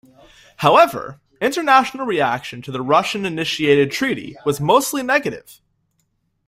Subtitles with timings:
[0.57, 5.61] However, international reaction to the Russian-initiated treaty was mostly negative.